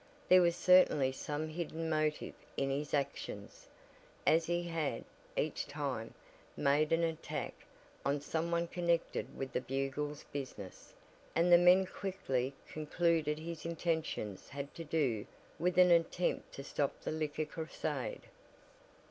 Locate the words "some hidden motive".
1.11-2.33